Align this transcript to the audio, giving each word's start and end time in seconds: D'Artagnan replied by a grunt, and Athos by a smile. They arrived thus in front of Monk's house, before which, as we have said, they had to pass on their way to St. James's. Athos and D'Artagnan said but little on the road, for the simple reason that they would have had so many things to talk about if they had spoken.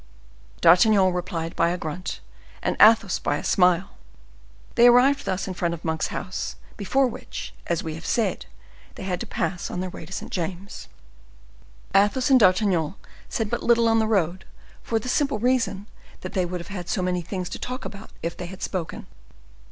D'Artagnan 0.61 1.13
replied 1.13 1.55
by 1.55 1.69
a 1.69 1.77
grunt, 1.77 2.21
and 2.63 2.75
Athos 2.81 3.19
by 3.19 3.37
a 3.37 3.43
smile. 3.43 3.91
They 4.73 4.87
arrived 4.87 5.25
thus 5.25 5.47
in 5.47 5.53
front 5.53 5.75
of 5.75 5.85
Monk's 5.85 6.07
house, 6.07 6.55
before 6.75 7.05
which, 7.05 7.53
as 7.67 7.83
we 7.83 7.93
have 7.93 8.05
said, 8.07 8.47
they 8.95 9.03
had 9.03 9.19
to 9.19 9.27
pass 9.27 9.69
on 9.69 9.79
their 9.79 9.91
way 9.91 10.07
to 10.07 10.11
St. 10.11 10.31
James's. 10.31 10.87
Athos 11.93 12.31
and 12.31 12.39
D'Artagnan 12.39 12.95
said 13.29 13.47
but 13.51 13.61
little 13.61 13.87
on 13.87 13.99
the 13.99 14.07
road, 14.07 14.43
for 14.81 14.97
the 14.97 15.07
simple 15.07 15.37
reason 15.37 15.85
that 16.21 16.33
they 16.33 16.47
would 16.47 16.61
have 16.61 16.69
had 16.69 16.89
so 16.89 17.03
many 17.03 17.21
things 17.21 17.47
to 17.49 17.59
talk 17.59 17.85
about 17.85 18.09
if 18.23 18.35
they 18.35 18.47
had 18.47 18.63
spoken. 18.63 19.05